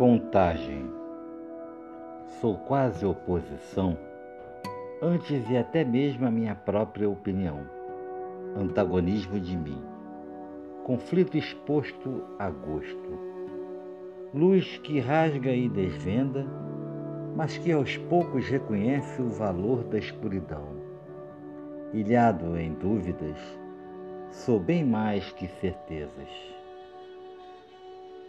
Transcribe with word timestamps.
Contagem. 0.00 0.90
Sou 2.40 2.56
quase 2.56 3.04
oposição, 3.04 3.98
antes 5.02 5.46
e 5.50 5.58
até 5.58 5.84
mesmo 5.84 6.26
a 6.26 6.30
minha 6.30 6.54
própria 6.54 7.06
opinião. 7.06 7.66
Antagonismo 8.56 9.38
de 9.38 9.54
mim. 9.58 9.78
Conflito 10.84 11.36
exposto 11.36 12.24
a 12.38 12.48
gosto. 12.48 13.18
Luz 14.32 14.78
que 14.78 15.00
rasga 15.00 15.52
e 15.52 15.68
desvenda, 15.68 16.46
mas 17.36 17.58
que 17.58 17.70
aos 17.70 17.98
poucos 17.98 18.48
reconhece 18.48 19.20
o 19.20 19.28
valor 19.28 19.84
da 19.84 19.98
escuridão. 19.98 20.80
Ilhado 21.92 22.56
em 22.56 22.72
dúvidas, 22.72 23.36
sou 24.30 24.58
bem 24.58 24.82
mais 24.82 25.30
que 25.32 25.46
certezas. 25.46 26.30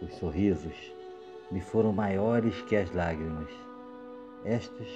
Os 0.02 0.12
sorrisos 0.16 1.00
me 1.52 1.60
foram 1.60 1.92
maiores 1.92 2.60
que 2.62 2.74
as 2.74 2.90
lágrimas. 2.92 3.48
Estas 4.42 4.88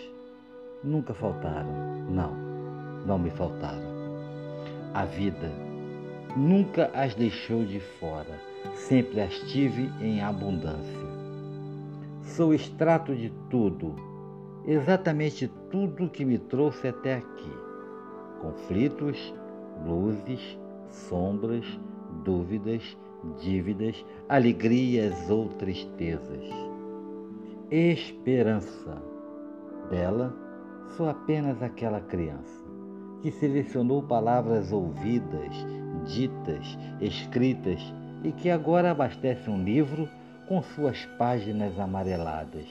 nunca 0.83 1.13
faltaram. 1.13 1.71
Não, 2.09 2.35
não 3.07 3.19
me 3.19 3.31
faltaram. 3.31 3.95
A 4.95 5.05
vida 5.05 5.53
nunca 6.35 6.91
as 6.95 7.15
deixou 7.15 7.63
de 7.65 7.79
fora, 7.79 8.41
sempre 8.75 9.21
as 9.21 9.35
tive 9.51 9.93
em 10.01 10.23
abundância. 10.23 11.07
Sou 12.23 12.55
extrato 12.55 13.15
de 13.15 13.31
tudo, 13.51 13.95
exatamente 14.67 15.49
tudo 15.71 16.09
que 16.09 16.25
me 16.25 16.39
trouxe 16.39 16.89
até 16.89 17.17
aqui: 17.17 17.53
conflitos, 18.41 19.35
luzes, 19.87 20.59
sombras, 20.89 21.65
dúvidas 22.25 22.97
dívidas, 23.41 24.05
alegrias 24.29 25.31
ou 25.31 25.49
tristezas. 25.49 26.45
Esperança. 27.71 29.03
Dela, 29.91 30.35
sou 30.97 31.09
apenas 31.09 31.63
aquela 31.63 32.01
criança 32.01 32.67
que 33.23 33.31
selecionou 33.31 34.03
palavras 34.03 34.73
ouvidas, 34.73 35.53
ditas, 36.05 36.79
escritas 37.01 37.81
e 38.23 38.33
que 38.33 38.51
agora 38.51 38.91
abastece 38.91 39.51
um 39.51 39.63
livro 39.63 40.09
com 40.49 40.63
suas 40.63 41.05
páginas 41.19 41.79
amareladas, 41.79 42.67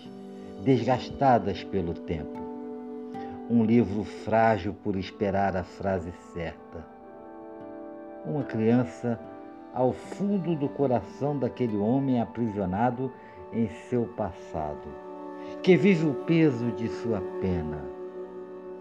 desgastadas 0.64 1.64
pelo 1.66 1.94
tempo. 1.94 2.40
Um 3.50 3.64
livro 3.64 4.04
frágil 4.04 4.74
por 4.84 4.96
esperar 4.96 5.56
a 5.56 5.64
frase 5.64 6.12
certa. 6.34 6.86
Uma 8.26 8.44
criança 8.44 9.20
ao 9.76 9.92
fundo 9.92 10.56
do 10.56 10.70
coração 10.70 11.38
daquele 11.38 11.76
homem 11.76 12.22
aprisionado 12.22 13.12
em 13.52 13.68
seu 13.90 14.06
passado, 14.06 14.88
que 15.62 15.76
vive 15.76 16.08
o 16.08 16.14
peso 16.14 16.72
de 16.72 16.88
sua 16.88 17.22
pena, 17.42 17.84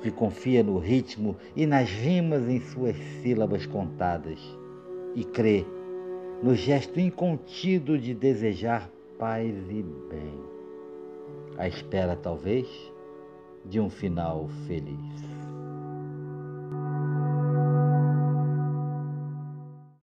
que 0.01 0.11
confia 0.11 0.63
no 0.63 0.79
ritmo 0.79 1.37
e 1.57 1.67
nas 1.67 1.91
rimas 1.91 2.49
em 2.49 2.61
suas 2.61 2.97
sílabas 2.97 3.67
contadas 3.67 4.39
e 5.17 5.25
crê 5.25 5.67
no 6.41 6.55
gesto 6.55 7.01
incontido 7.01 7.99
de 7.99 8.15
desejar 8.15 8.89
paz 9.19 9.53
e 9.71 9.83
bem, 9.83 10.39
à 11.59 11.67
espera 11.67 12.15
talvez 12.15 12.69
de 13.65 13.81
um 13.81 13.91
final 13.91 14.49
feliz. 14.67 15.74